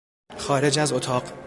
[0.37, 1.33] خارج از اتاق